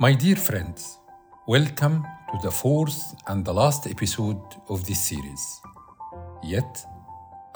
[0.00, 0.98] My dear friends,
[1.48, 5.60] welcome to the fourth and the last episode of this series.
[6.42, 6.86] Yet,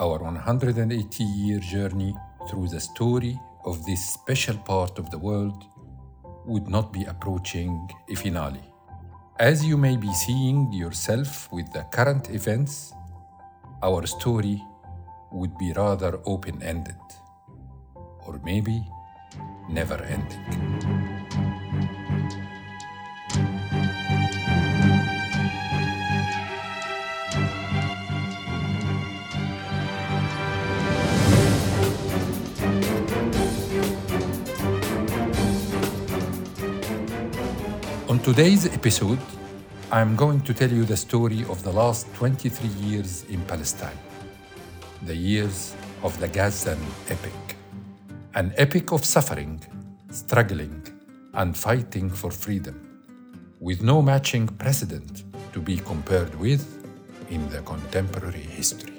[0.01, 2.17] our 180 year journey
[2.51, 5.67] through the story of this special part of the world
[6.45, 8.72] would not be approaching a finale.
[9.43, 12.93] As you may be seeing yourself with the current events,
[13.83, 14.63] our story
[15.33, 17.03] would be rather open ended,
[18.25, 18.87] or maybe
[19.69, 20.82] never ending.
[38.23, 39.19] Today's episode,
[39.91, 43.99] I'm going to tell you the story of the last 23 years in Palestine,
[45.03, 45.75] the years
[46.05, 47.57] of the Gazan epic,
[48.35, 49.61] an epic of suffering,
[50.13, 50.87] struggling,
[51.35, 53.03] and fighting for freedom,
[53.59, 56.63] with no matching precedent to be compared with
[57.29, 58.92] in the contemporary history.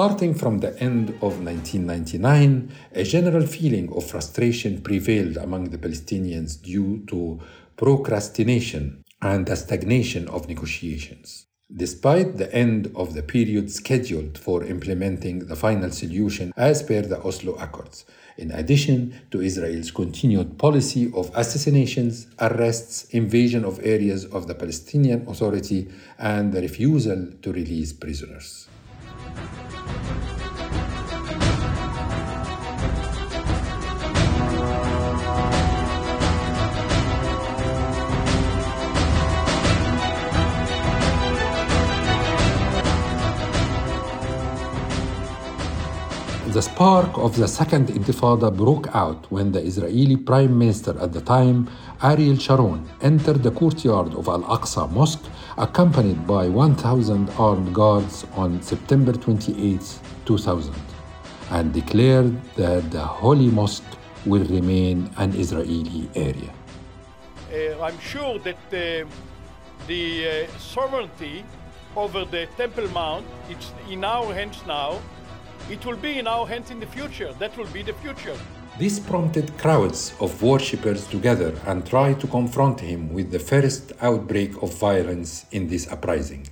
[0.00, 6.56] Starting from the end of 1999, a general feeling of frustration prevailed among the Palestinians
[6.62, 7.38] due to
[7.76, 11.44] procrastination and the stagnation of negotiations.
[11.70, 17.22] Despite the end of the period scheduled for implementing the final solution as per the
[17.22, 18.06] Oslo Accords,
[18.38, 25.28] in addition to Israel's continued policy of assassinations, arrests, invasion of areas of the Palestinian
[25.28, 28.69] Authority, and the refusal to release prisoners.
[30.36, 30.39] ん?
[46.52, 51.20] The spark of the Second Intifada broke out when the Israeli Prime Minister at the
[51.20, 51.70] time,
[52.02, 55.24] Ariel Sharon, entered the courtyard of Al Aqsa Mosque
[55.58, 60.74] accompanied by 1,000 armed guards on September 28, 2000,
[61.52, 63.84] and declared that the Holy Mosque
[64.26, 66.52] will remain an Israeli area.
[67.52, 69.08] Uh, I'm sure that uh,
[69.86, 71.44] the uh, sovereignty
[71.96, 75.00] over the Temple Mount, is in our hands now,
[75.68, 77.32] it will be in our hands in the future.
[77.38, 78.36] That will be the future.
[78.78, 84.62] This prompted crowds of worshippers together and tried to confront him with the first outbreak
[84.62, 86.48] of violence in this uprising.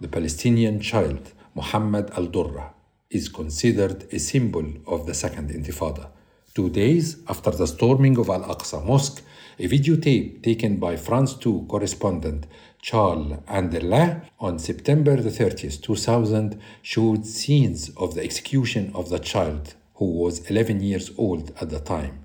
[0.00, 2.72] The Palestinian child, Muhammad al Durrah,
[3.10, 6.08] is considered a symbol of the Second Intifada.
[6.54, 9.22] Two days after the storming of Al Aqsa Mosque,
[9.58, 12.46] a videotape taken by France 2 correspondent
[12.80, 19.74] Charles Enderlin on September the 30th, 2000, showed scenes of the execution of the child,
[19.94, 22.24] who was 11 years old at the time.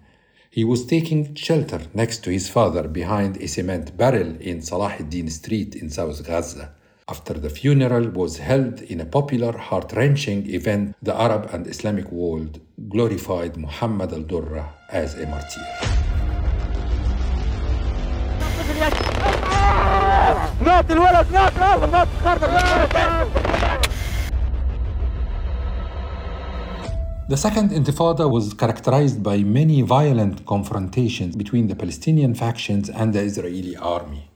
[0.49, 5.29] He was taking shelter next to his father behind a cement barrel in Salah ad-Din
[5.29, 6.73] Street in South Gaza.
[7.07, 12.59] After the funeral was held in a popular, heart-wrenching event, the Arab and Islamic world
[12.89, 16.06] glorified Muhammad al-Durrah as a martyr.
[20.76, 22.08] مات الولد مات مات مات
[27.28, 33.22] The Second Intifada was characterized by many violent confrontations between the Palestinian factions and the
[33.22, 34.28] Israeli army.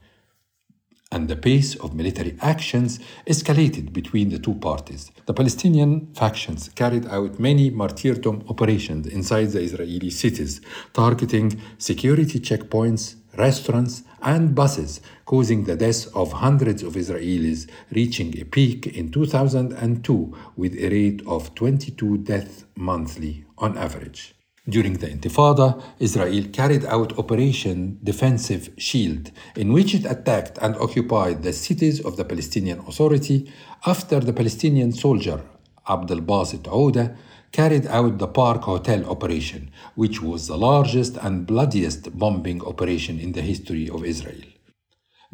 [1.11, 5.11] And the pace of military actions escalated between the two parties.
[5.27, 10.59] The Palestinian factions carried out many martyrdom operations inside the Israeli cities,
[10.93, 18.44] targeting security checkpoints, restaurants, and buses, causing the deaths of hundreds of Israelis, reaching a
[18.44, 24.34] peak in 2002 with a rate of 22 deaths monthly on average.
[24.68, 31.42] During the Intifada, Israel carried out Operation Defensive Shield, in which it attacked and occupied
[31.42, 33.52] the cities of the Palestinian Authority
[33.84, 35.42] after the Palestinian soldier
[35.88, 37.16] Abdel Basit Ouda
[37.52, 43.32] carried out the Park Hotel operation, which was the largest and bloodiest bombing operation in
[43.32, 44.40] the history of Israel.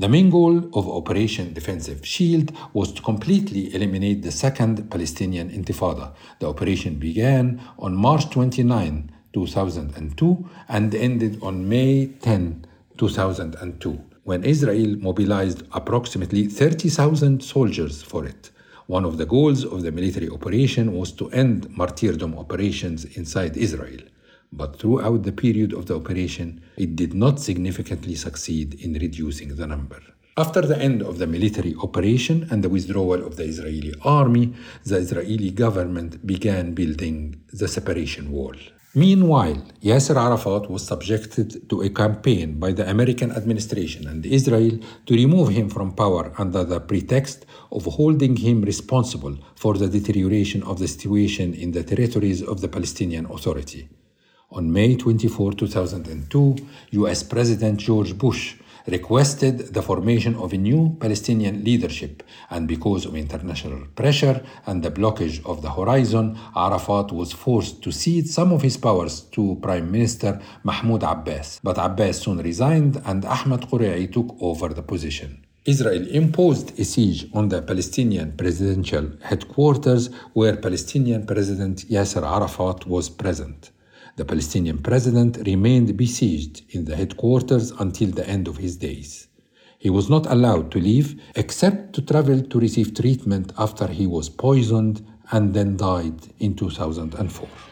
[0.00, 6.15] The main goal of Operation Defensive Shield was to completely eliminate the Second Palestinian Intifada.
[6.38, 12.65] The operation began on March 29, 2002, and ended on May 10,
[12.97, 18.50] 2002, when Israel mobilized approximately 30,000 soldiers for it.
[18.88, 24.00] One of the goals of the military operation was to end martyrdom operations inside Israel.
[24.50, 29.67] But throughout the period of the operation, it did not significantly succeed in reducing the
[29.67, 30.00] number.
[30.38, 34.55] After the end of the military operation and the withdrawal of the Israeli army,
[34.87, 38.55] the Israeli government began building the separation wall.
[38.94, 45.14] Meanwhile, Yasser Arafat was subjected to a campaign by the American administration and Israel to
[45.14, 50.79] remove him from power under the pretext of holding him responsible for the deterioration of
[50.79, 53.88] the situation in the territories of the Palestinian Authority.
[54.50, 56.56] On May 24, 2002,
[56.93, 58.56] US President George Bush
[58.87, 64.91] requested the formation of a new Palestinian leadership, and because of international pressure and the
[64.91, 69.91] blockage of the horizon, Arafat was forced to cede some of his powers to Prime
[69.91, 71.61] Minister Mahmoud Abbas.
[71.62, 75.44] But Abbas soon resigned, and Ahmed Qurei took over the position.
[75.69, 83.11] Israel imposed a siege on the Palestinian presidential headquarters where Palestinian President Yasser Arafat was
[83.11, 83.70] present.
[84.17, 89.29] The Palestinian president remained besieged in the headquarters until the end of his days.
[89.79, 94.31] He was not allowed to leave except to travel to receive treatment after he was
[94.31, 97.68] poisoned and then died in 2004.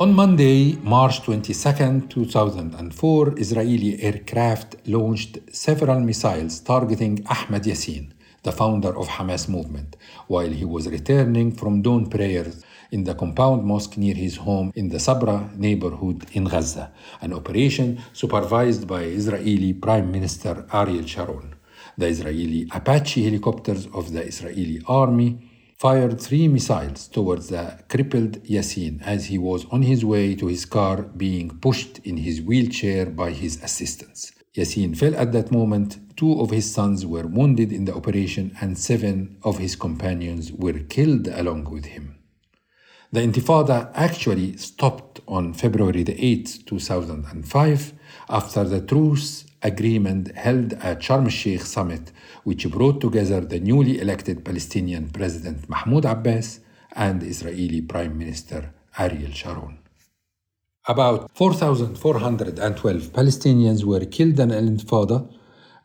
[0.00, 8.10] On Monday, March 22, 2004, Israeli aircraft launched several missiles targeting Ahmed Yassin,
[8.42, 13.62] the founder of Hamas movement, while he was returning from dawn prayers in the compound
[13.62, 19.74] mosque near his home in the Sabra neighborhood in Gaza, an operation supervised by Israeli
[19.74, 21.54] Prime Minister Ariel Sharon.
[21.98, 25.49] The Israeli Apache helicopters of the Israeli army
[25.80, 30.66] fired three missiles towards the crippled Yassin as he was on his way to his
[30.66, 34.30] car being pushed in his wheelchair by his assistants.
[34.54, 35.98] Yassin fell at that moment.
[36.18, 40.80] Two of his sons were wounded in the operation, and seven of his companions were
[40.80, 42.18] killed along with him.
[43.10, 47.94] The Intifada actually stopped on February the 8th, 2005,
[48.28, 52.12] after the truce agreement held at Sharm el-Sheikh summit,
[52.44, 56.60] which brought together the newly elected Palestinian President Mahmoud Abbas
[56.92, 59.78] and Israeli Prime Minister Ariel Sharon.
[60.88, 65.28] About 4,412 Palestinians were killed in al-Intifada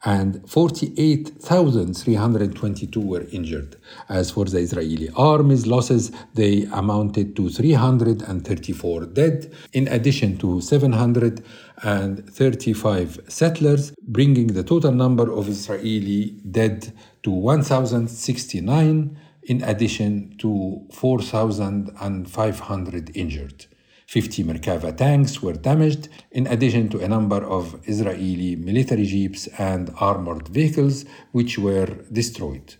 [0.06, 3.76] and 48,322 were injured.
[4.08, 13.20] As for the Israeli army's losses, they amounted to 334 dead, in addition to 735
[13.28, 16.94] settlers, bringing the total number of Israeli dead
[17.24, 19.18] to 1,069,
[19.48, 23.66] in addition to 4,500 injured.
[24.08, 29.92] 50 Merkava tanks were damaged, in addition to a number of Israeli military jeeps and
[30.00, 32.76] armored vehicles which were destroyed.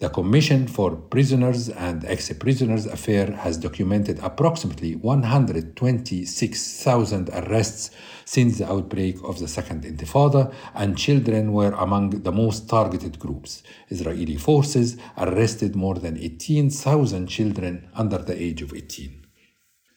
[0.00, 7.90] The Commission for Prisoners and Ex Prisoners Affairs has documented approximately 126,000 arrests
[8.24, 13.64] since the outbreak of the Second Intifada, and children were among the most targeted groups.
[13.88, 19.17] Israeli forces arrested more than 18,000 children under the age of 18.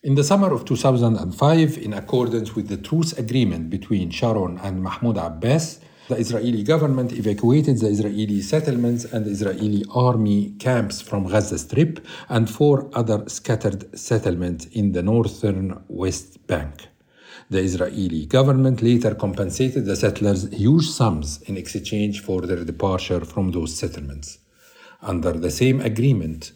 [0.03, 5.17] In the summer of 2005, in accordance with the truce agreement between Sharon and Mahmoud
[5.17, 12.03] Abbas, the Israeli government evacuated the Israeli settlements and Israeli army camps from Gaza Strip
[12.29, 16.87] and four other scattered settlements in the northern West Bank.
[17.51, 23.51] The Israeli government later compensated the settlers huge sums in exchange for their departure from
[23.51, 24.39] those settlements.
[25.03, 26.53] Under the same agreement,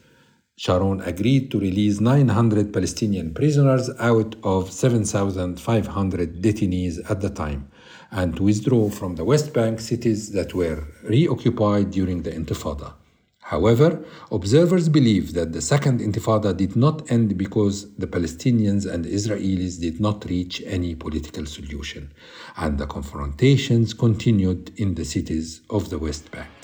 [0.58, 7.70] Sharon agreed to release 900 Palestinian prisoners out of 7,500 detainees at the time
[8.10, 12.94] and to withdraw from the West Bank cities that were reoccupied during the Intifada.
[13.42, 19.80] However, observers believe that the Second Intifada did not end because the Palestinians and Israelis
[19.80, 22.12] did not reach any political solution,
[22.56, 26.55] and the confrontations continued in the cities of the West Bank.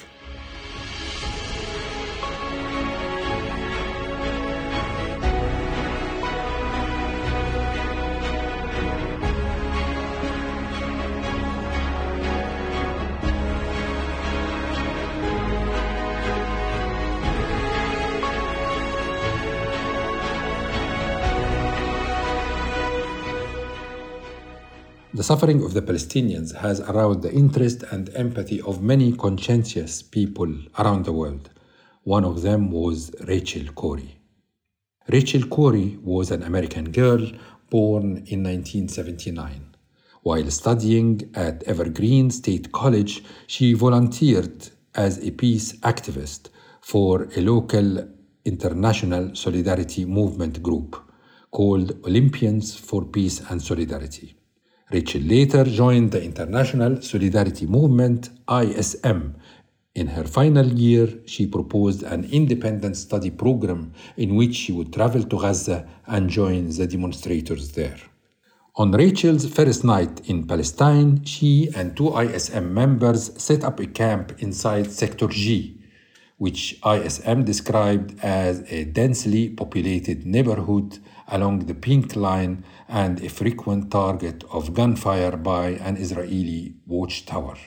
[25.14, 30.56] The suffering of the Palestinians has aroused the interest and empathy of many conscientious people
[30.80, 31.50] around the world.
[32.04, 34.22] One of them was Rachel Corrie.
[35.10, 37.30] Rachel Corrie was an American girl
[37.70, 39.76] born in 1979.
[40.24, 46.48] While studying at Evergreen State College, she volunteered as a peace activist
[46.80, 48.08] for a local
[48.46, 50.96] international solidarity movement group
[51.52, 54.38] called Olympians for Peace and Solidarity.
[54.92, 59.36] Rachel later joined the International Solidarity Movement, ISM.
[59.96, 65.24] In her final year, she proposed an independent study program in which she would travel
[65.24, 67.96] to Gaza and join the demonstrators there.
[68.76, 74.34] On Rachel's first night in Palestine, she and two ISM members set up a camp
[74.40, 75.80] inside Sector G,
[76.38, 83.90] which ISM described as a densely populated neighborhood along the Pink Line and a frequent
[83.90, 87.58] target of gunfire by an Israeli watchtower.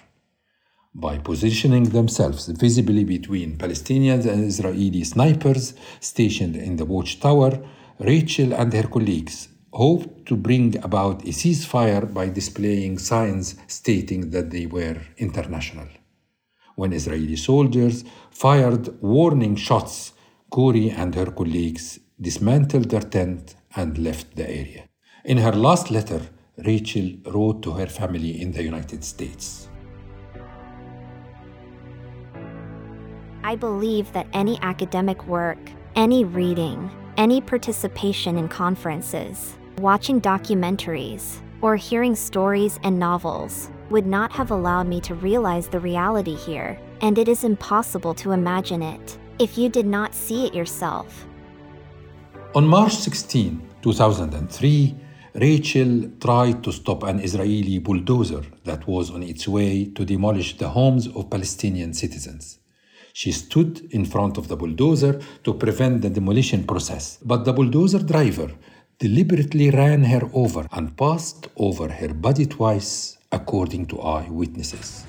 [0.94, 7.52] By positioning themselves visibly between Palestinians and Israeli snipers stationed in the watchtower,
[7.98, 14.50] Rachel and her colleagues hoped to bring about a ceasefire by displaying signs stating that
[14.50, 15.88] they were international
[16.76, 20.12] when Israeli soldiers fired warning shots,
[20.50, 24.88] Corrie and her colleagues dismantled their tent and left the area.
[25.24, 26.20] In her last letter,
[26.66, 29.70] Rachel wrote to her family in the United States.
[33.42, 35.58] I believe that any academic work,
[35.96, 44.30] any reading, any participation in conferences, watching documentaries, or hearing stories and novels would not
[44.30, 49.18] have allowed me to realize the reality here, and it is impossible to imagine it
[49.38, 51.26] if you did not see it yourself.
[52.54, 54.96] On March 16, 2003,
[55.36, 60.68] Rachel tried to stop an Israeli bulldozer that was on its way to demolish the
[60.68, 62.60] homes of Palestinian citizens.
[63.12, 67.98] She stood in front of the bulldozer to prevent the demolition process, but the bulldozer
[67.98, 68.48] driver
[69.00, 75.04] deliberately ran her over and passed over her body twice according to eyewitnesses.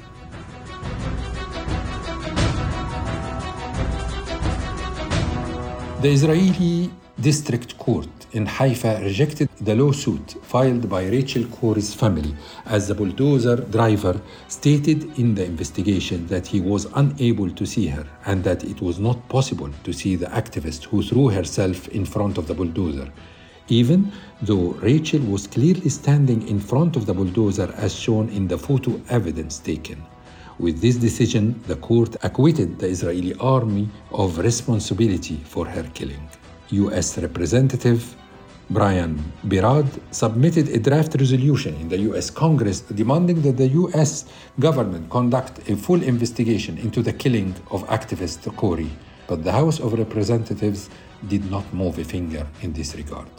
[6.02, 6.90] The Israeli
[7.22, 13.56] District Court in Haifa rejected the lawsuit filed by Rachel Corrie's family as the bulldozer
[13.56, 18.82] driver stated in the investigation that he was unable to see her and that it
[18.82, 23.10] was not possible to see the activist who threw herself in front of the bulldozer
[23.70, 24.12] even
[24.42, 29.02] though Rachel was clearly standing in front of the bulldozer as shown in the photo
[29.10, 30.04] evidence taken.
[30.60, 36.30] With this decision, the court acquitted the Israeli army of responsibility for her killing.
[36.70, 38.16] US Representative
[38.72, 44.26] Brian Baird submitted a draft resolution in the US Congress demanding that the US
[44.60, 48.90] government conduct a full investigation into the killing of activist Corrie,
[49.28, 50.90] but the House of Representatives
[51.28, 53.30] did not move a finger in this regard.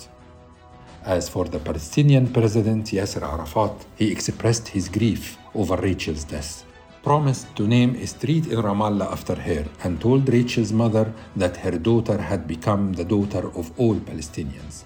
[1.05, 6.65] As for the Palestinian president Yasser Arafat, he expressed his grief over Rachel's death,
[7.03, 11.79] promised to name a street in Ramallah after her, and told Rachel's mother that her
[11.79, 14.85] daughter had become the daughter of all Palestinians.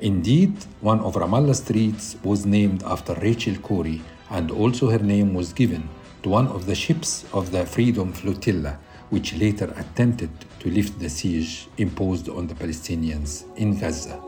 [0.00, 5.54] Indeed, one of Ramallah streets was named after Rachel Corrie, and also her name was
[5.54, 5.88] given
[6.22, 11.08] to one of the ships of the Freedom Flotilla, which later attempted to lift the
[11.08, 14.25] siege imposed on the Palestinians in Gaza.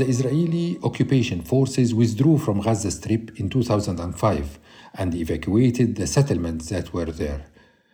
[0.00, 4.58] The Israeli occupation forces withdrew from Gaza Strip in 2005
[4.94, 7.44] and evacuated the settlements that were there.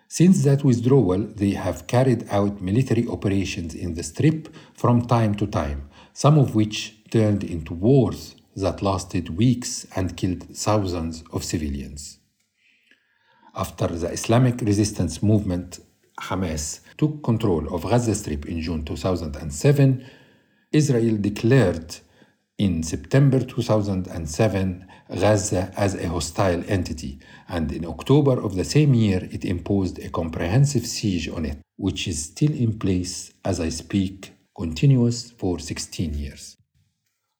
[0.06, 5.48] Since that withdrawal, they have carried out military operations in the Strip from time to
[5.48, 12.18] time, some of which turned into wars that lasted weeks and killed thousands of civilians.
[13.56, 15.80] After the Islamic resistance movement,
[16.20, 20.06] Hamas, took control of Gaza Strip in June 2007,
[20.72, 21.96] Israel declared
[22.58, 27.18] in September 2007 Gaza as a hostile entity,
[27.48, 32.08] and in October of the same year it imposed a comprehensive siege on it, which
[32.08, 36.56] is still in place as I speak, continuous for 16 years.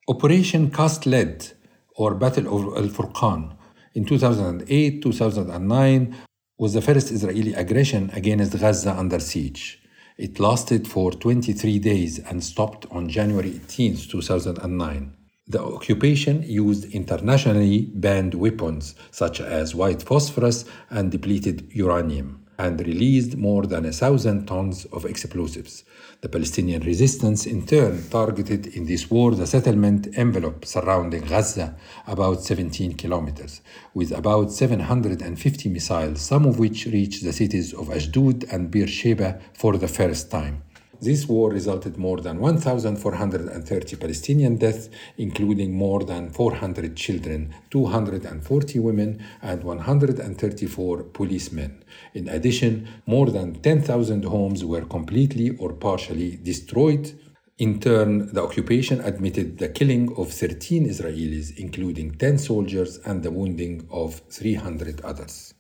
[0.09, 1.49] Operation Cast Lead,
[1.97, 3.57] or Battle of Al Furqan,
[3.95, 6.17] in 2008 2009
[6.59, 9.83] was the first Israeli aggression against Gaza under siege.
[10.19, 15.13] It lasted for 23 days and stopped on January 18, 2009.
[15.47, 23.37] The occupation used internationally banned weapons such as white phosphorus and depleted uranium and released
[23.37, 25.85] more than a thousand tons of explosives.
[26.27, 32.43] The Palestinian resistance, in turn, targeted in this war the settlement envelope surrounding Gaza, about
[32.43, 33.61] 17 kilometers,
[33.95, 39.79] with about 750 missiles, some of which reached the cities of Ashdod and Beersheba for
[39.79, 40.65] the first time.
[41.01, 44.89] This war resulted more than 1,430 Palestinian deaths,
[45.19, 51.85] including more than 400 children, 240 women, and 134 policemen.
[52.15, 57.13] In addition, more than 10,000 homes were completely or partially destroyed.
[57.59, 63.31] In turn, the occupation admitted the killing of 13 Israelis, including 10 soldiers, and the
[63.31, 65.56] wounding of 300 others.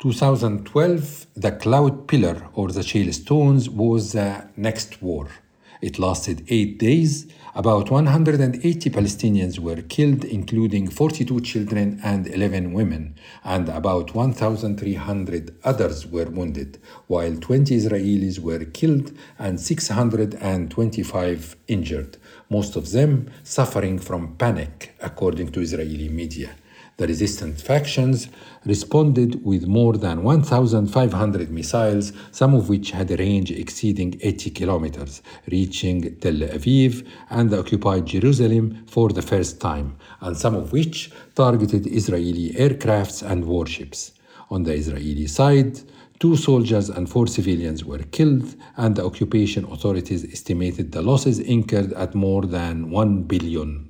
[0.00, 5.26] 2012, the Cloud Pillar or the Shale Stones was the next war.
[5.82, 7.26] It lasted eight days.
[7.56, 16.06] About 180 Palestinians were killed, including 42 children and 11 women, and about 1,300 others
[16.06, 16.78] were wounded,
[17.08, 25.50] while 20 Israelis were killed and 625 injured, most of them suffering from panic, according
[25.50, 26.50] to Israeli media.
[26.98, 28.26] The resistant factions
[28.64, 35.22] responded with more than 1,500 missiles, some of which had a range exceeding 80 kilometers,
[35.48, 41.12] reaching Tel Aviv and the occupied Jerusalem for the first time, and some of which
[41.36, 44.10] targeted Israeli aircrafts and warships.
[44.50, 45.80] On the Israeli side,
[46.18, 51.92] Two soldiers and four civilians were killed, and the occupation authorities estimated the losses incurred
[51.92, 53.88] at more than $1 billion.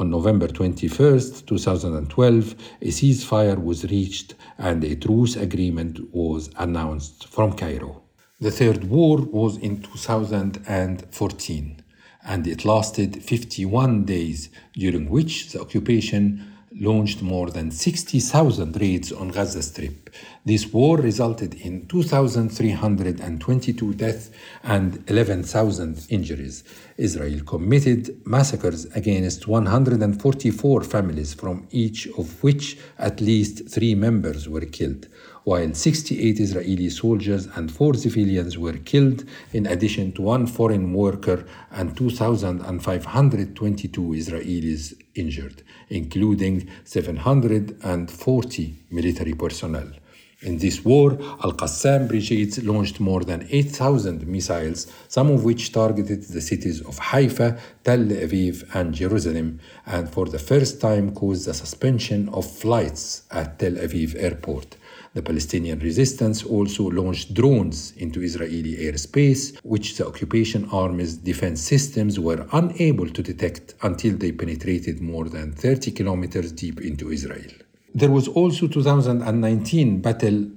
[0.00, 7.54] On November 21, 2012, a ceasefire was reached and a truce agreement was announced from
[7.54, 8.02] Cairo.
[8.40, 11.82] The third war was in 2014
[12.24, 16.46] and it lasted 51 days, during which the occupation
[16.80, 20.10] launched more than 60,000 raids on Gaza Strip.
[20.44, 24.30] This war resulted in 2,322 deaths
[24.62, 26.62] and 11,000 injuries.
[26.96, 34.64] Israel committed massacres against 144 families, from each of which at least three members were
[34.64, 35.08] killed,
[35.44, 41.44] while 68 Israeli soldiers and four civilians were killed, in addition to one foreign worker
[41.70, 49.92] and 2,522 Israelis injured, including 740 military personnel.
[50.40, 56.22] In this war, Al Qassam brigades launched more than 8,000 missiles, some of which targeted
[56.22, 61.54] the cities of Haifa, Tel Aviv, and Jerusalem, and for the first time caused the
[61.54, 64.76] suspension of flights at Tel Aviv airport.
[65.14, 72.20] The Palestinian resistance also launched drones into Israeli airspace, which the occupation army's defense systems
[72.20, 77.50] were unable to detect until they penetrated more than 30 kilometers deep into Israel.
[77.94, 80.50] There was also 2019 Battle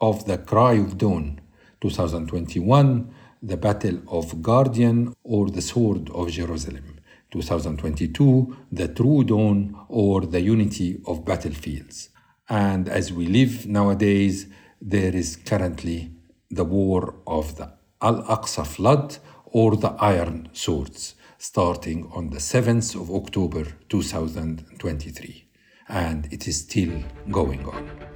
[0.00, 1.40] of the Cry of Dawn,
[1.80, 6.98] 2021 the Battle of Guardian or the Sword of Jerusalem,
[7.30, 12.08] 2022 the True Dawn or the Unity of Battlefields.
[12.48, 14.46] And as we live nowadays,
[14.80, 16.10] there is currently
[16.50, 22.94] the war of the Al Aqsa flood or the Iron Swords, starting on the 7th
[23.00, 25.44] of October 2023.
[25.88, 28.13] And it is still going on.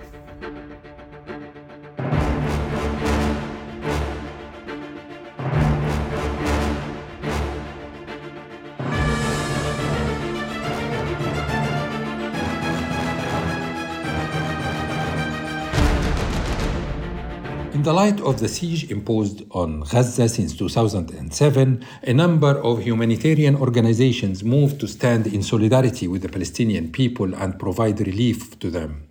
[17.88, 24.44] The light of the siege imposed on Gaza since 2007, a number of humanitarian organizations
[24.44, 29.09] moved to stand in solidarity with the Palestinian people and provide relief to them.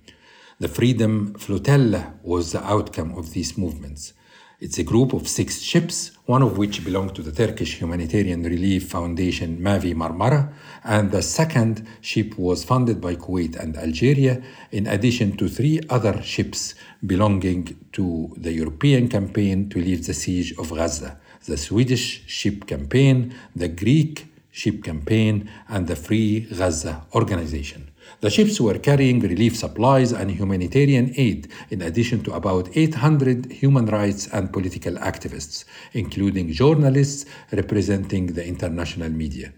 [0.59, 4.13] The Freedom Flotilla was the outcome of these movements.
[4.59, 8.91] It's a group of six ships, one of which belonged to the Turkish Humanitarian Relief
[8.91, 10.53] Foundation Mavi Marmara,
[10.87, 16.21] and the second ship was funded by Kuwait and Algeria, in addition to three other
[16.23, 16.73] ships
[17.05, 23.33] belonging to the European campaign to lift the siege of Gaza the Swedish ship campaign,
[23.55, 27.89] the Greek ship campaign, and the Free Gaza organization.
[28.21, 33.85] The ships were carrying relief supplies and humanitarian aid, in addition to about 800 human
[33.85, 39.53] rights and political activists, including journalists representing the international media.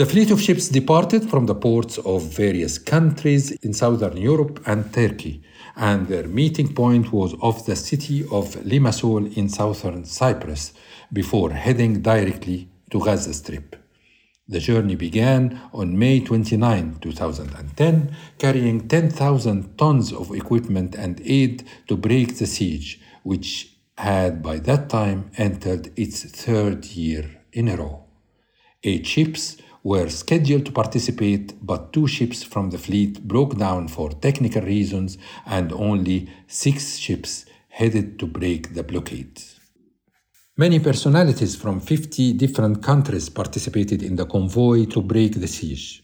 [0.00, 4.90] The fleet of ships departed from the ports of various countries in southern Europe and
[4.94, 5.42] Turkey,
[5.76, 10.72] and their meeting point was off the city of Limassol in southern Cyprus
[11.12, 13.76] before heading directly to Gaza Strip.
[14.48, 21.98] The journey began on May 29, 2010, carrying 10,000 tons of equipment and aid to
[21.98, 28.04] break the siege, which had by that time entered its third year in a row.
[28.82, 34.10] Eight ships were scheduled to participate, but two ships from the fleet broke down for
[34.10, 39.40] technical reasons, and only six ships headed to break the blockade.
[40.56, 46.02] Many personalities from 50 different countries participated in the convoy to break the siege.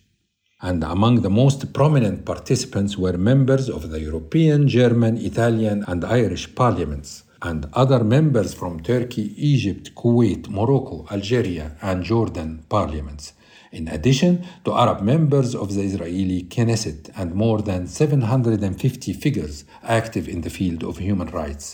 [0.62, 6.54] And among the most prominent participants were members of the European, German, Italian, and Irish
[6.54, 13.34] parliaments, and other members from Turkey, Egypt, Kuwait, Morocco, Algeria, and Jordan parliaments,
[13.78, 14.32] in addition
[14.64, 20.50] to Arab members of the Israeli Knesset and more than 750 figures active in the
[20.58, 21.66] field of human rights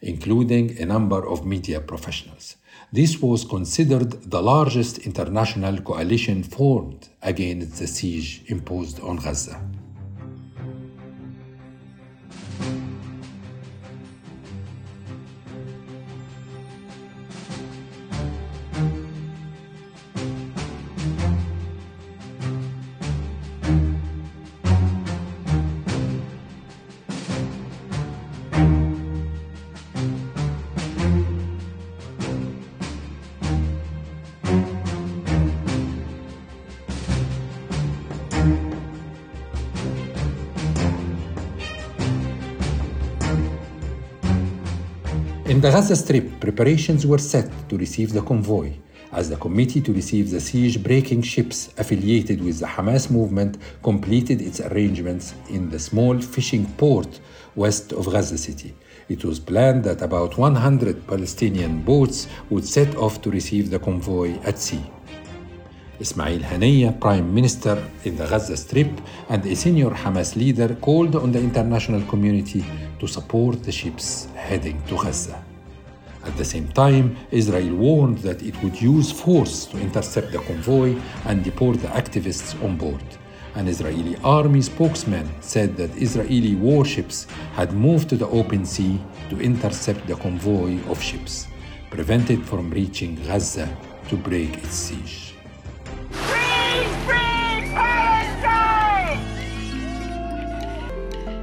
[0.00, 2.56] including a number of media professionals.
[2.92, 9.60] This was considered the largest international coalition formed against the siege imposed on Gaza.
[45.56, 48.74] In the Gaza Strip, preparations were set to receive the convoy,
[49.10, 54.42] as the committee to receive the siege breaking ships affiliated with the Hamas movement completed
[54.42, 57.20] its arrangements in the small fishing port
[57.54, 58.74] west of Gaza City.
[59.08, 64.38] It was planned that about 100 Palestinian boats would set off to receive the convoy
[64.44, 64.84] at sea.
[65.98, 71.32] Ismail Haniyeh, Prime Minister in the Gaza Strip, and a senior Hamas leader called on
[71.32, 72.64] the international community
[72.98, 75.42] to support the ships heading to Gaza.
[76.24, 80.96] At the same time, Israel warned that it would use force to intercept the convoy
[81.24, 83.04] and deport the activists on board.
[83.54, 89.40] An Israeli army spokesman said that Israeli warships had moved to the open sea to
[89.40, 91.46] intercept the convoy of ships,
[91.90, 93.74] prevented from reaching Gaza
[94.08, 95.25] to break its siege.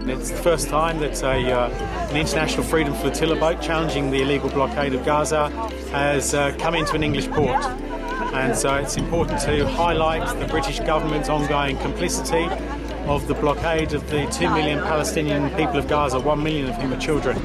[0.05, 1.69] It's the first time that a, uh,
[2.09, 5.47] an international freedom flotilla boat challenging the illegal blockade of Gaza
[5.91, 7.63] has uh, come into an English port.
[8.33, 12.49] And so it's important to highlight the British government's ongoing complicity
[13.05, 16.91] of the blockade of the 2 million Palestinian people of Gaza, 1 million of whom
[16.91, 17.37] are children.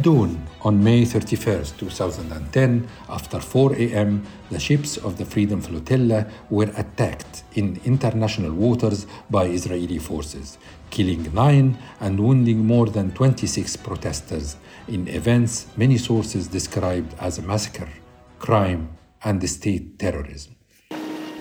[0.00, 6.26] At dawn on May 31, 2010, after 4 a.m., the ships of the Freedom Flotilla
[6.48, 10.56] were attacked in international waters by Israeli forces,
[10.88, 14.56] killing nine and wounding more than 26 protesters
[14.88, 17.90] in events many sources described as a massacre,
[18.38, 18.88] crime,
[19.22, 20.56] and state terrorism.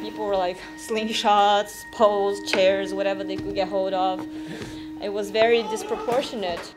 [0.01, 0.57] People were like
[0.89, 4.19] slingshots, poles, chairs, whatever they could get hold of.
[5.01, 6.75] It was very disproportionate.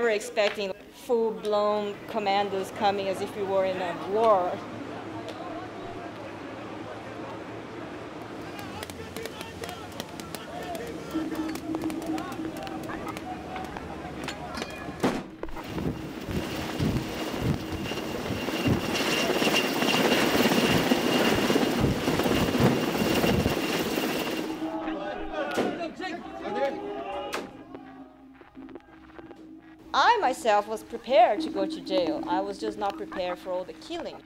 [0.00, 0.72] Never expecting
[1.04, 4.50] full-blown commandos coming as if we were in a war.
[30.30, 32.24] I myself was prepared to go to jail.
[32.26, 34.16] I was just not prepared for all the killing.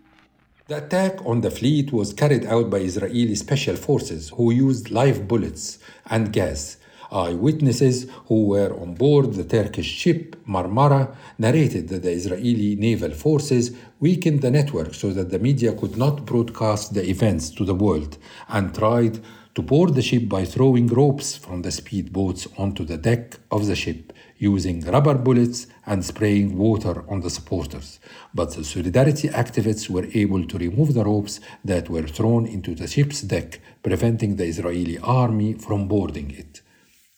[0.69, 5.29] The attack on the fleet was carried out by Israeli special forces who used live
[5.29, 6.79] bullets and gas,
[7.13, 13.65] Eyewitnesses who were on board the Turkish ship Marmara narrated that the Israeli naval forces
[14.01, 18.17] weakened the network so that the media could not broadcast the events to the world
[18.49, 19.21] and tried
[19.55, 23.77] to board the ship by throwing ropes from the speedboats onto the deck of the
[23.77, 28.01] ship using rubber bullets and spraying water on the supporters.
[28.35, 32.87] But the Solidarity activists were able to remove the ropes that were thrown into the
[32.87, 36.61] ship's deck, preventing the Israeli army from boarding it.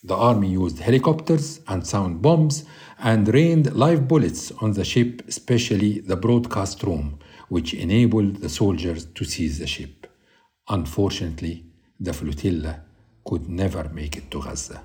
[0.04, 2.64] The army used helicopters and sound bombs
[2.98, 9.06] and rained live bullets on the ship, especially the broadcast room, which enabled the soldiers
[9.06, 10.06] to seize the ship.
[10.68, 11.64] Unfortunately,
[11.98, 12.82] the flotilla
[13.24, 14.80] could never make it to Gaza.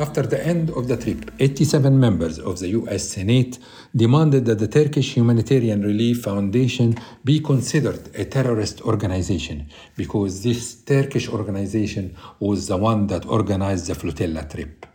[0.00, 3.58] After the end of the trip, 87 members of the US Senate
[3.94, 11.28] demanded that the Turkish Humanitarian Relief Foundation be considered a terrorist organization because this Turkish
[11.28, 14.86] organization was the one that organized the flotilla trip.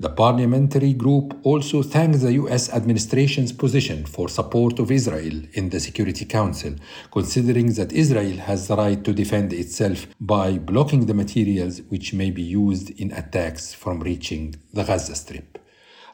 [0.00, 5.80] The parliamentary group also thanked the US administration's position for support of Israel in the
[5.80, 6.74] Security Council,
[7.10, 12.30] considering that Israel has the right to defend itself by blocking the materials which may
[12.30, 15.58] be used in attacks from reaching the Gaza Strip.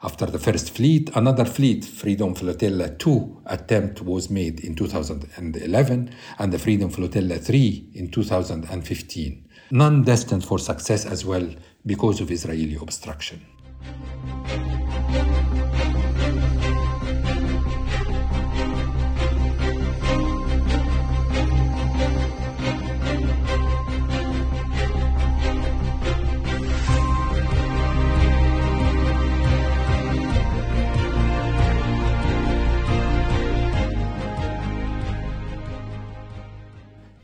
[0.01, 6.53] After the first fleet, another fleet, Freedom Flotilla 2, attempt was made in 2011 and
[6.53, 11.47] the Freedom Flotilla 3 in 2015, none destined for success as well
[11.85, 13.41] because of Israeli obstruction.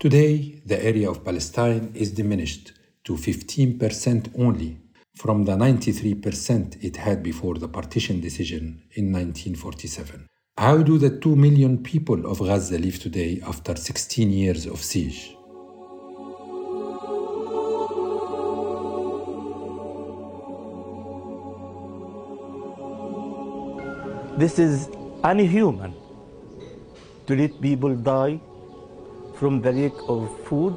[0.05, 2.73] Today, the area of Palestine is diminished
[3.05, 4.77] to 15% only
[5.15, 10.27] from the 93% it had before the partition decision in 1947.
[10.57, 15.35] How do the 2 million people of Gaza live today after 16 years of siege?
[24.37, 24.89] This is
[25.23, 25.93] unhuman
[27.27, 28.39] to let people die
[29.35, 30.73] from the lack of food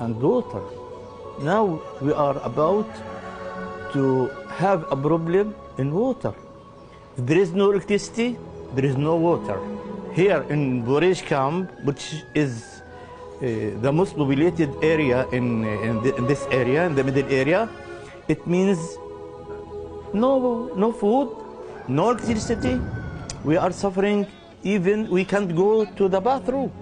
[0.00, 0.62] and water.
[1.42, 2.88] Now we are about
[3.96, 4.28] to
[4.60, 6.34] have a problem in water.
[7.16, 8.36] If there is no electricity,
[8.74, 9.58] there is no water.
[10.12, 12.04] Here in Bureij camp, which
[12.34, 12.82] is
[13.40, 13.46] uh,
[13.84, 17.68] the most populated area in, in, the, in, this area, in the middle area,
[18.28, 18.78] it means
[20.12, 21.28] no, no food,
[21.88, 22.78] no electricity.
[23.44, 24.26] We are suffering,
[24.62, 26.72] even we can't go to the bathroom.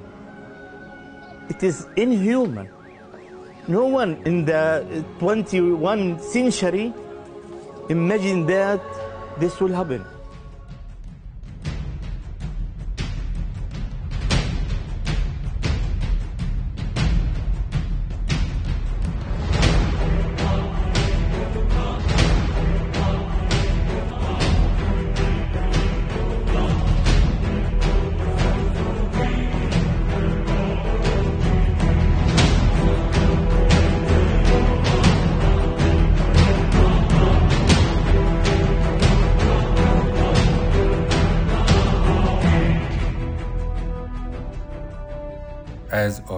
[1.49, 2.69] It is inhuman.
[3.69, 6.93] No one in the 21st century
[7.89, 8.81] imagined that
[9.39, 10.14] this will happen.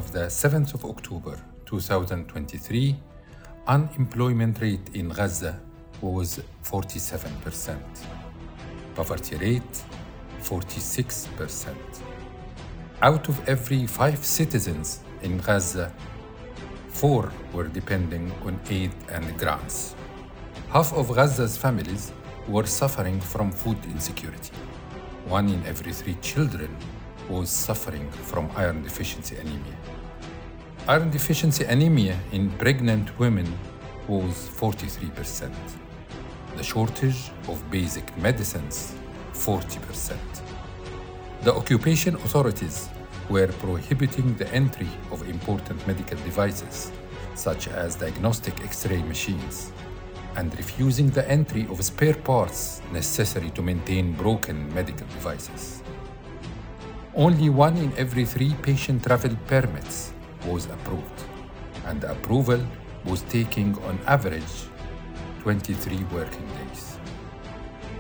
[0.07, 2.97] Of the 7th of October 2023,
[3.67, 5.61] unemployment rate in Gaza
[6.01, 7.77] was 47%.
[8.95, 9.83] Poverty rate
[10.43, 11.75] 46%.
[13.03, 15.93] Out of every five citizens in Gaza,
[16.89, 19.97] four were depending on aid and grants.
[20.71, 22.13] Half of Gaza's families
[22.47, 24.53] were suffering from food insecurity.
[25.27, 26.77] One in every three children
[27.29, 29.77] was suffering from iron deficiency anemia.
[30.89, 33.53] Iron deficiency anemia in pregnant women
[34.07, 35.53] was 43%.
[36.57, 38.95] The shortage of basic medicines,
[39.33, 40.17] 40%.
[41.43, 42.89] The occupation authorities
[43.29, 46.93] were prohibiting the entry of important medical devices,
[47.35, 49.73] such as diagnostic X ray machines,
[50.37, 55.83] and refusing the entry of spare parts necessary to maintain broken medical devices.
[57.17, 60.13] Only one in every three patient travel permits
[60.47, 61.23] was approved,
[61.87, 62.61] and the approval
[63.05, 64.55] was taking on average
[65.41, 66.97] 23 working days.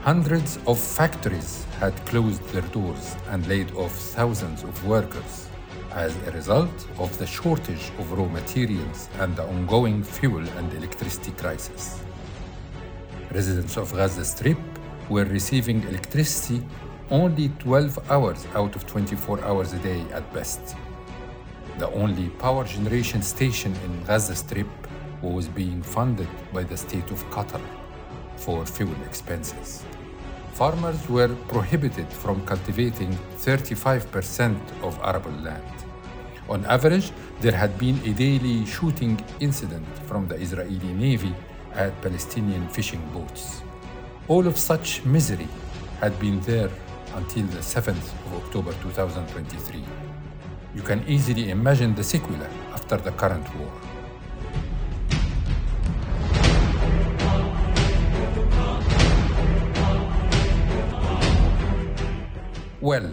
[0.00, 5.48] Hundreds of factories had closed their doors and laid off thousands of workers
[5.92, 11.32] as a result of the shortage of raw materials and the ongoing fuel and electricity
[11.32, 12.00] crisis.
[13.32, 14.58] Residents of Gaza Strip
[15.08, 16.62] were receiving electricity
[17.10, 20.76] only 12 hours out of 24 hours a day at best.
[21.78, 24.66] The only power generation station in Gaza Strip
[25.20, 27.60] was being funded by the state of Qatar
[28.36, 29.84] for fuel expenses.
[30.54, 35.62] Farmers were prohibited from cultivating 35% of arable land.
[36.48, 37.12] On average,
[37.42, 41.34] there had been a daily shooting incident from the Israeli Navy
[41.74, 43.60] at Palestinian fishing boats.
[44.28, 45.48] All of such misery
[46.00, 46.70] had been there
[47.16, 50.05] until the 7th of October 2023.
[50.76, 53.72] You can easily imagine the sequela after the current war.
[62.82, 63.10] Well,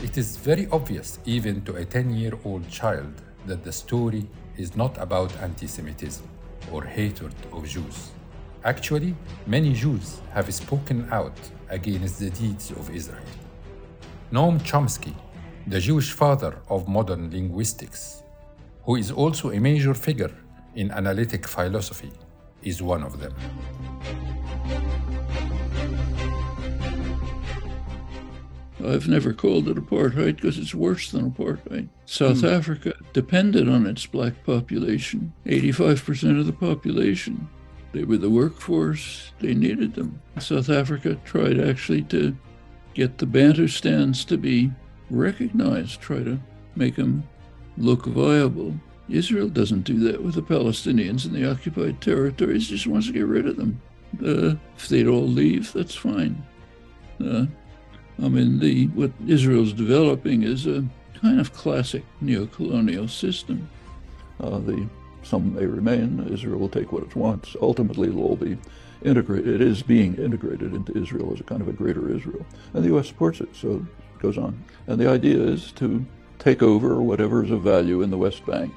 [0.00, 3.12] it is very obvious, even to a 10 year old child,
[3.46, 4.24] that the story
[4.56, 6.24] is not about anti Semitism
[6.70, 8.10] or hatred of Jews.
[8.62, 9.16] Actually,
[9.48, 11.36] many Jews have spoken out
[11.68, 13.26] against the deeds of Israel.
[14.32, 15.14] Noam Chomsky,
[15.66, 18.22] the Jewish father of modern linguistics,
[18.84, 20.32] who is also a major figure
[20.74, 22.12] in analytic philosophy,
[22.62, 23.34] is one of them.
[28.84, 31.88] I've never called it apartheid because it's worse than apartheid.
[32.04, 32.46] South Hmm.
[32.46, 37.48] Africa depended on its black population, 85% of the population.
[37.92, 40.20] They were the workforce, they needed them.
[40.38, 42.36] South Africa tried actually to
[42.94, 44.70] get the Bantustans to be
[45.10, 46.38] recognized, try to
[46.74, 47.24] make them
[47.78, 48.74] look viable.
[49.08, 53.26] Israel doesn't do that with the Palestinians in the occupied territories, just wants to get
[53.26, 53.80] rid of them.
[54.24, 56.42] Uh, if they'd all leave, that's fine.
[57.24, 57.46] Uh,
[58.22, 60.84] I mean, the what Israel's developing is a
[61.20, 63.68] kind of classic neo-colonial system.
[64.40, 64.88] Uh, the
[65.22, 66.26] some may remain.
[66.32, 67.56] Israel will take what it wants.
[67.60, 68.56] Ultimately, it'll all be
[69.04, 69.60] integrated.
[69.60, 72.88] It is being integrated into Israel as a kind of a greater Israel, and the
[72.88, 73.08] U.S.
[73.08, 73.54] supports it.
[73.54, 73.82] So it
[74.26, 74.64] goes on.
[74.88, 76.04] And the idea is to
[76.38, 78.72] take over whatever is of value in the West Bank.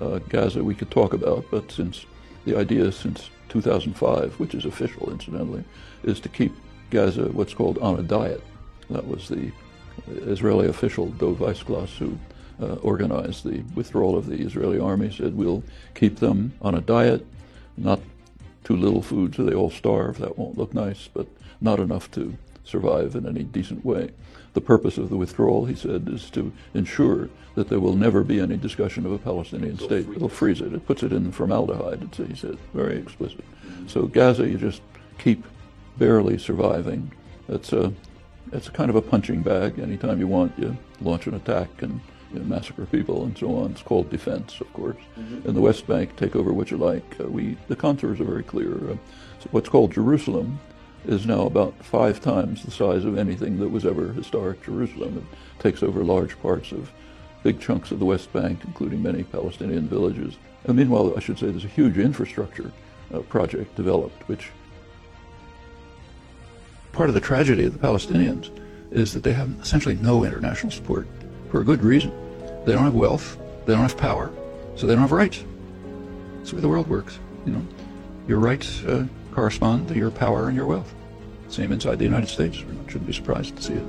[0.00, 2.06] Uh, Gaza, we could talk about, but since
[2.44, 5.64] the idea since 2005, which is official, incidentally,
[6.04, 6.52] is to keep
[6.90, 8.42] Gaza what's called on a diet.
[8.90, 9.50] That was the
[10.08, 12.18] Israeli official, Dov Weissglass, who
[12.60, 17.26] uh, organized the withdrawal of the Israeli army, said we'll keep them on a diet,
[17.76, 18.00] not
[18.62, 20.18] too little food so they all starve.
[20.18, 21.26] That won't look nice, but
[21.60, 24.10] not enough to survive in any decent way.
[24.54, 28.40] The purpose of the withdrawal, he said, is to ensure that there will never be
[28.40, 30.08] any discussion of a Palestinian state.
[30.14, 30.72] It'll freeze it.
[30.72, 33.44] It puts it in formaldehyde, it's, he said, very explicit.
[33.86, 34.82] So Gaza, you just
[35.18, 35.44] keep
[35.98, 37.12] barely surviving.
[37.48, 37.92] It's a,
[38.52, 39.78] it's a kind of a punching bag.
[39.78, 42.00] Anytime you want, you launch an attack and
[42.32, 43.72] you know, massacre people and so on.
[43.72, 44.96] It's called defense, of course.
[45.44, 47.04] In the West Bank, take over what you like.
[47.20, 48.74] Uh, we, the contours are very clear.
[48.74, 48.96] Uh,
[49.40, 50.58] so what's called Jerusalem
[51.04, 55.18] is now about five times the size of anything that was ever historic Jerusalem.
[55.18, 56.90] It takes over large parts of
[57.42, 60.36] big chunks of the West Bank, including many Palestinian villages.
[60.64, 62.72] And meanwhile, I should say there's a huge infrastructure
[63.12, 64.50] uh, project developed, which
[66.92, 68.50] part of the tragedy of the Palestinians
[68.90, 71.06] is that they have essentially no international support
[71.50, 72.12] for a good reason.
[72.64, 73.36] They don't have wealth,
[73.66, 74.30] they don't have power,
[74.76, 75.44] so they don't have rights.
[76.38, 77.18] That's the way the world works.
[77.44, 77.66] You know,
[78.26, 80.94] your rights uh, correspond to your power and your wealth.
[81.48, 82.56] Same inside the United States.
[82.56, 83.86] Shouldn't be surprised to see it.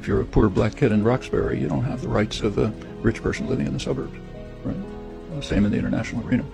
[0.00, 2.72] If you're a poor black kid in Roxbury, you don't have the rights of a
[3.00, 4.16] rich person living in the suburbs,
[4.64, 4.76] right?
[5.36, 6.44] Uh, Same in the international arena.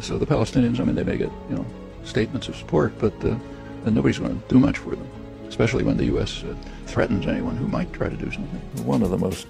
[0.00, 1.66] So the Palestinians, I mean, they may get you know
[2.04, 3.36] statements of support, but uh,
[3.84, 5.08] nobody's going to do much for them,
[5.48, 6.42] especially when the U.S.
[6.42, 6.56] Uh,
[6.86, 8.86] threatens anyone who might try to do something.
[8.86, 9.46] One of the most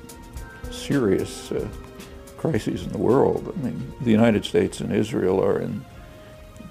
[0.71, 1.69] serious uh,
[2.37, 3.55] crises in the world.
[3.57, 5.85] I mean, the United States and Israel are in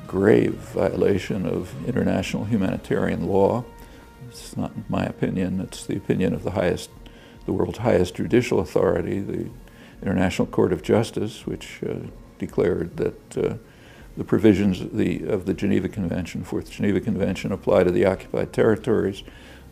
[0.10, 3.64] grave violation of international humanitarian law.
[4.28, 6.90] It's not my opinion, it's the opinion of the highest,
[7.46, 9.52] the world's highest judicial authority, the
[10.02, 12.08] International Court of Justice, which uh,
[12.40, 13.54] declared that uh,
[14.18, 18.52] the provisions of the, of the Geneva Convention, Fourth Geneva Convention, apply to the occupied
[18.52, 19.22] territories,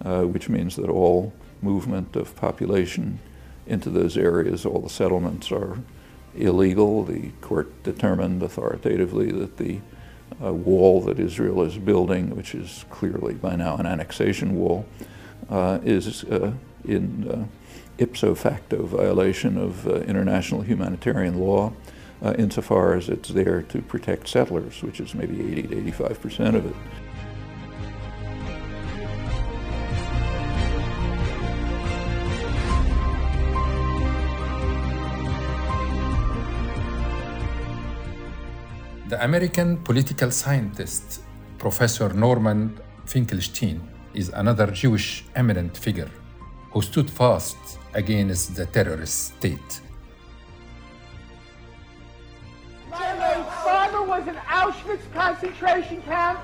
[0.06, 1.34] uh, which means that all
[1.64, 3.20] movement of population
[3.66, 5.80] into those areas, all the settlements are
[6.36, 7.04] illegal.
[7.04, 9.80] The court determined authoritatively that the
[10.44, 14.86] uh, wall that Israel is building, which is clearly by now an annexation wall,
[15.50, 16.54] uh, is uh,
[16.86, 17.46] in uh,
[17.98, 21.74] ipso facto violation of uh, international humanitarian law.
[22.20, 26.56] Uh, insofar as it's there to protect settlers, which is maybe 80 to 85 percent
[26.56, 26.76] of it.
[39.18, 41.22] The American political scientist
[41.58, 43.82] Professor Norman Finkelstein
[44.14, 46.12] is another Jewish eminent figure
[46.70, 47.58] who stood fast
[47.96, 49.82] against the terrorist state.
[52.92, 56.40] My late father was in Auschwitz concentration camp.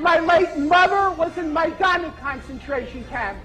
[0.00, 3.38] My late mother was in Majdanek concentration camp.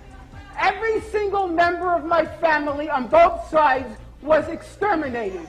[0.59, 5.47] Every single member of my family on both sides was exterminated.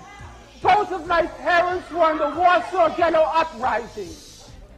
[0.65, 4.09] Both of my parents were in the Warsaw Ghetto Uprising.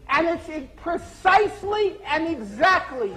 [0.08, 3.12] And it's precisely and exactly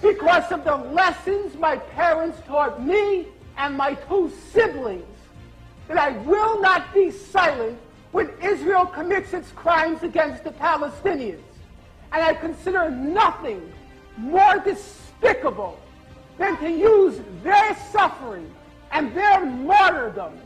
[0.00, 3.26] because of the lessons my parents taught me
[3.58, 5.04] and my two siblings
[5.86, 7.78] that I will not be silent
[8.12, 11.42] when Israel commits its crimes against the Palestinians.
[12.12, 13.70] And I consider nothing
[14.16, 15.78] more despicable
[16.38, 18.50] than to use their suffering
[18.92, 20.40] and their martyrdom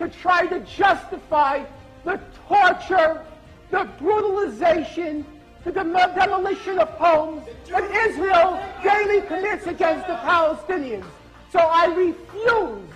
[0.00, 1.62] to try to justify
[2.04, 3.22] the torture,
[3.70, 5.24] the brutalization,
[5.62, 11.04] the dem- demolition of homes that Israel daily commits against the Palestinians.
[11.52, 12.88] So I refuse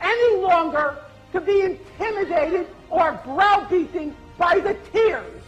[0.00, 0.96] any longer
[1.32, 5.42] to be intimidated or browbeaten by the tears.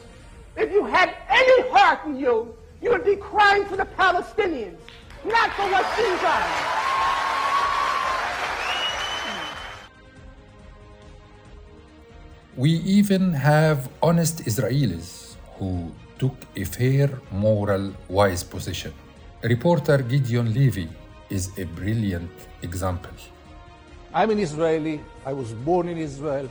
[0.57, 4.76] If you had any heart in you, you would be crying for the Palestinians,
[5.24, 6.80] not for what's being done.
[12.57, 18.92] We even have honest Israelis who took a fair, moral, wise position.
[19.42, 20.88] Reporter Gideon Levy
[21.30, 22.32] is a brilliant
[22.62, 23.12] example.
[24.12, 25.01] I'm an Israeli.
[25.24, 26.51] I was born in Israel.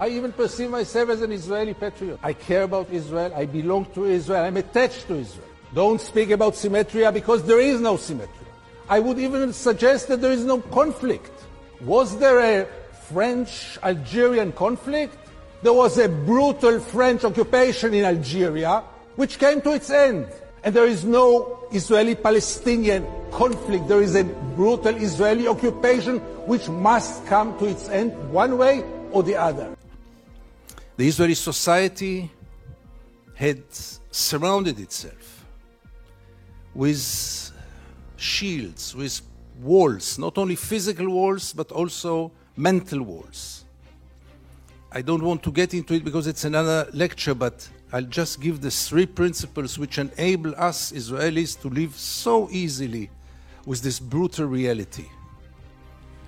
[0.00, 2.18] I even perceive myself as an Israeli patriot.
[2.24, 3.32] I care about Israel.
[3.34, 4.42] I belong to Israel.
[4.42, 5.46] I'm attached to Israel.
[5.72, 8.46] Don't speak about symmetria because there is no symmetry.
[8.88, 11.30] I would even suggest that there is no conflict.
[11.80, 12.66] Was there a
[13.08, 15.16] French Algerian conflict?
[15.66, 18.84] There was a brutal French occupation in Algeria
[19.16, 20.28] which came to its end.
[20.62, 23.88] And there is no Israeli Palestinian conflict.
[23.88, 29.24] There is a brutal Israeli occupation which must come to its end one way or
[29.24, 29.76] the other.
[30.98, 32.30] The Israeli society
[33.34, 33.64] had
[34.12, 35.44] surrounded itself
[36.76, 37.50] with
[38.16, 39.20] shields, with
[39.60, 43.65] walls, not only physical walls, but also mental walls.
[44.96, 48.62] I don't want to get into it because it's another lecture, but I'll just give
[48.62, 53.10] the three principles which enable us Israelis to live so easily
[53.66, 55.04] with this brutal reality.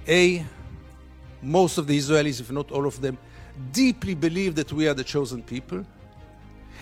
[0.07, 0.45] A,
[1.41, 3.17] most of the Israelis, if not all of them,
[3.73, 5.83] deeply believe that we are the chosen people.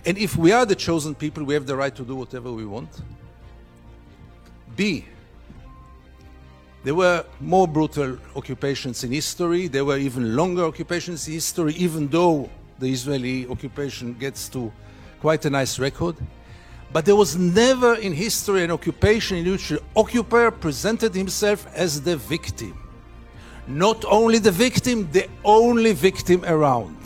[0.05, 2.67] And if we are the chosen people, we have the right to do whatever we
[2.67, 2.91] want.
[4.75, 5.05] B,
[6.87, 9.67] there were more brutal occupations in history.
[9.67, 14.73] There were even longer occupations in history, even though the Israeli occupation gets to
[15.21, 16.15] quite a nice record.
[16.93, 22.01] But there was never in history an occupation in which the occupier presented himself as
[22.03, 22.79] the victim.
[23.67, 26.99] Not only the victim, the only victim around.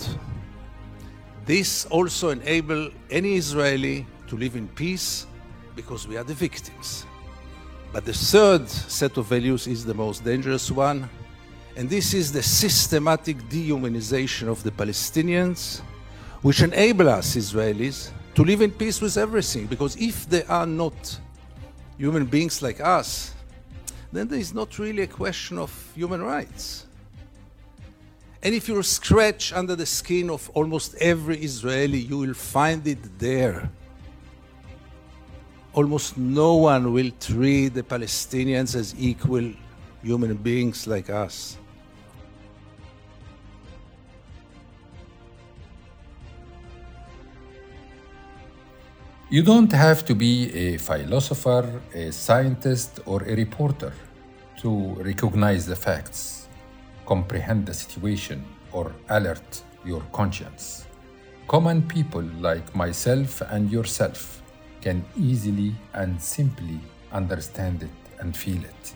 [1.47, 5.27] This also enabled any Israeli to live in peace
[5.75, 7.07] because we are the victims.
[7.93, 11.11] But the third set of values is the most dangerous one,
[11.77, 15.81] and this is the systematic dehumanization of the Palestinians,
[16.43, 19.67] which enable us, Israelis, to live in peace with everything.
[19.67, 21.19] Because if they are not
[21.99, 23.35] human beings like us,
[24.13, 26.87] then there is not really a question of human rights.
[28.43, 33.19] And if you scratch under the skin of almost every Israeli, you will find it
[33.19, 33.69] there.
[35.73, 39.53] Almost no one will treat the Palestinians as equal
[40.03, 41.57] human beings like us.
[49.29, 53.93] You don't have to be a philosopher, a scientist, or a reporter
[54.63, 56.49] to recognize the facts,
[57.07, 60.87] comprehend the situation, or alert your conscience.
[61.47, 64.40] Common people like myself and yourself
[64.81, 66.81] can easily and simply
[67.13, 68.95] understand it and feel it.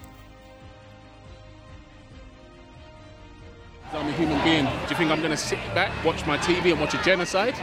[3.92, 4.64] I'm a human being.
[4.64, 7.54] Do you think I'm going to sit back, watch my TV, and watch a genocide?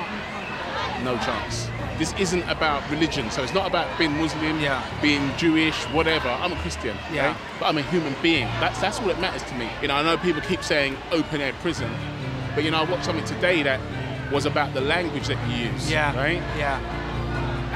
[1.03, 1.67] No chance.
[1.97, 3.29] this isn't about religion.
[3.29, 4.81] So it's not about being Muslim, Yeah.
[5.01, 6.29] being Jewish, whatever.
[6.29, 7.15] I'm a Christian, okay?
[7.15, 7.37] Yeah.
[7.59, 8.45] but I'm a human being.
[8.59, 9.69] That's that's all that matters to me.
[9.83, 11.91] You know, I know people keep saying open air prison,
[12.55, 13.79] but you know, I watched something today that
[14.31, 15.91] was about the language that you use.
[15.91, 16.15] Yeah.
[16.15, 16.41] Right.
[16.57, 16.79] Yeah.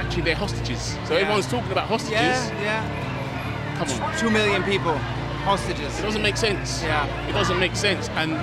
[0.05, 0.95] Actually, they're hostages.
[1.07, 1.21] So Yeah.
[1.21, 2.13] everyone's talking about hostages.
[2.13, 2.61] Yeah.
[2.61, 3.75] Yeah.
[3.77, 4.17] Come on.
[4.19, 4.95] Two million people,
[5.43, 5.97] hostages.
[5.99, 6.83] It doesn't make sense.
[6.83, 7.07] Yeah.
[7.27, 8.07] It doesn't make sense.
[8.09, 8.39] And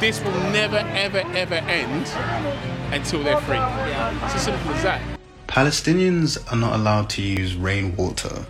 [0.00, 2.06] this will never, ever, ever end
[2.92, 3.56] until they're free.
[3.56, 4.26] Yeah.
[4.26, 5.00] It's as simple as that.
[5.46, 8.44] Palestinians are not allowed to use rainwater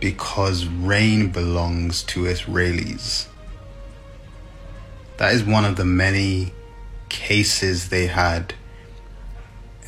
[0.00, 3.26] because rain belongs to Israelis.
[5.18, 6.52] That is one of the many
[7.08, 8.54] cases they had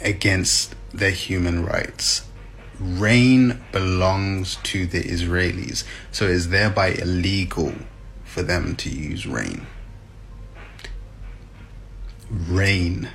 [0.03, 2.27] against their human rights.
[2.79, 7.75] Rain belongs to the Israelis, so it is thereby illegal
[8.25, 9.67] for them to use rain.
[12.31, 13.11] Rain.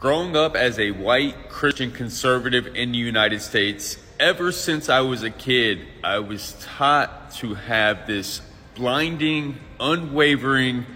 [0.00, 5.22] Growing up as a white Christian conservative in the United States, ever since I was
[5.22, 8.40] a kid, I was taught to have this
[8.74, 10.86] blinding, unwavering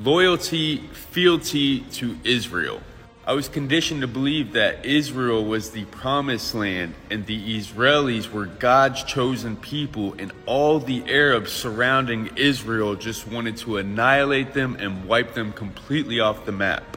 [0.00, 2.80] loyalty, fealty to Israel.
[3.24, 8.46] I was conditioned to believe that Israel was the promised land and the Israelis were
[8.46, 15.04] God's chosen people, and all the Arabs surrounding Israel just wanted to annihilate them and
[15.04, 16.96] wipe them completely off the map.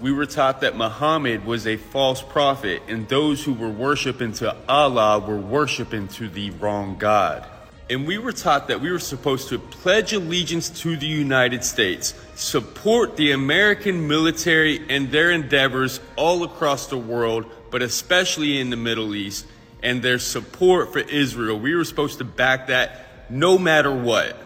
[0.00, 4.56] We were taught that Muhammad was a false prophet, and those who were worshiping to
[4.68, 7.46] Allah were worshiping to the wrong God.
[7.90, 12.14] And we were taught that we were supposed to pledge allegiance to the United States,
[12.36, 18.76] support the American military and their endeavors all across the world, but especially in the
[18.76, 19.44] Middle East,
[19.82, 21.58] and their support for Israel.
[21.58, 24.36] We were supposed to back that no matter what.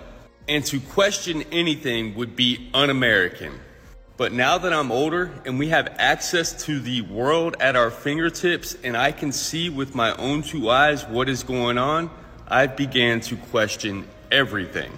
[0.48, 3.60] And to question anything would be un American.
[4.16, 8.74] But now that I'm older and we have access to the world at our fingertips
[8.82, 12.10] and I can see with my own two eyes what is going on,
[12.46, 14.92] I began to question everything.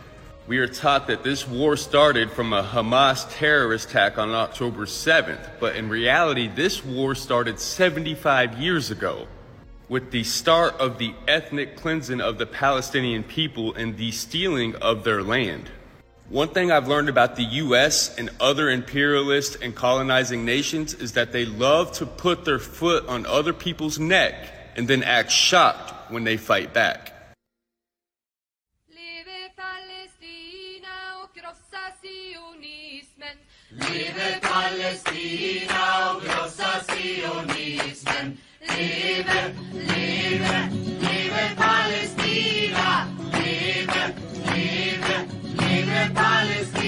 [0.48, 5.50] We are taught that this war started from a Hamas terrorist attack on October 7th,
[5.60, 9.28] but in reality, this war started 75 years ago
[9.88, 15.04] with the start of the ethnic cleansing of the Palestinian people and the stealing of
[15.04, 15.70] their land.
[16.28, 21.30] One thing I've learned about the US and other imperialist and colonizing nations is that
[21.30, 24.34] they love to put their foot on other people's neck
[24.74, 27.12] and then act shocked when they fight back.
[33.78, 38.38] Liebe Palästina, gloriosa Zionismen.
[38.60, 40.70] Liebe, liebe,
[41.00, 43.06] liebe Palästina.
[43.32, 44.14] Liebe,
[44.50, 45.16] liebe,
[45.60, 46.85] liebe Palästina.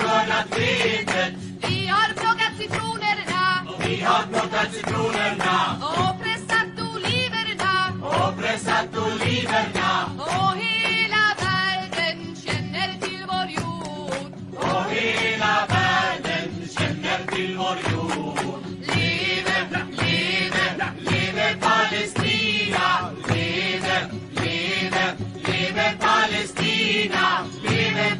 [0.00, 1.34] Skördat vetet.
[1.68, 3.42] Vi har plockat citronerna.
[3.68, 5.56] Och vi har plockat citronerna.
[5.80, 7.72] Och pressat oliverna.
[8.02, 9.90] Och pressat oliverna.
[10.18, 14.32] Och hela världen känner till vår jord.
[14.56, 16.48] Och hela världen
[16.78, 18.62] känner till vår jord.
[18.94, 19.58] Leve,
[20.02, 20.66] leve,
[21.10, 23.10] leve Palestina.
[23.28, 23.96] Leve,
[24.32, 25.04] leve,
[25.46, 26.70] leve Palestina.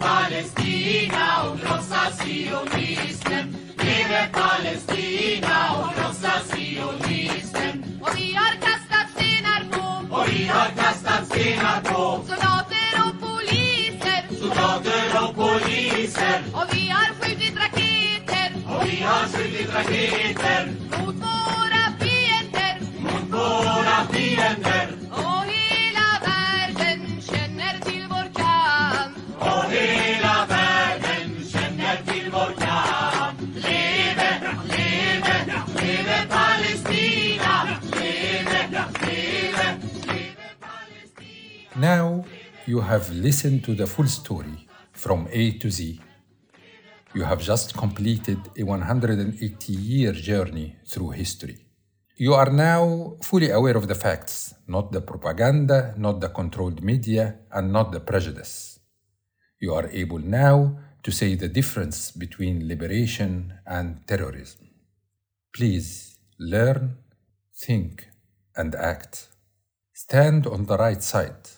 [0.00, 1.69] Palestina och
[2.00, 3.56] krossa sionismen.
[3.78, 7.98] Leve Palestina och krossa sionismen.
[8.02, 10.14] Och vi har kastat stenar på.
[10.16, 14.22] Och vi har kastat stenar på Soldater och poliser.
[14.40, 16.42] soldater och poliser.
[16.52, 18.48] Och vi har skjutit raketer.
[18.66, 22.74] Och vi har skjutit raketer Mot våra fiender.
[22.98, 24.88] mot våra fiender.
[25.10, 25.44] Och
[41.80, 42.26] Now
[42.66, 45.98] you have listened to the full story from A to Z.
[47.14, 51.56] You have just completed a 180 year journey through history.
[52.18, 57.38] You are now fully aware of the facts, not the propaganda, not the controlled media,
[57.50, 58.78] and not the prejudice.
[59.58, 64.68] You are able now to say the difference between liberation and terrorism.
[65.54, 66.98] Please learn,
[67.56, 68.06] think,
[68.54, 69.28] and act.
[69.94, 71.48] Stand on the right side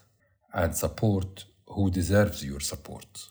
[0.53, 3.29] and support who deserves your support.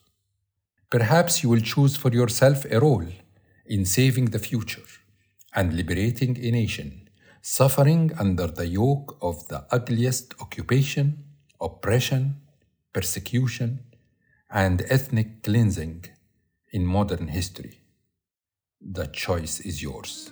[0.89, 3.07] Perhaps you will choose for yourself a role
[3.65, 4.87] in saving the future,
[5.53, 7.09] and liberating a nation
[7.41, 11.23] suffering under the yoke of the ugliest occupation,
[11.59, 12.35] oppression,
[12.93, 13.79] persecution,
[14.49, 16.05] and ethnic cleansing
[16.71, 17.79] in modern history.
[18.79, 20.31] The choice is yours.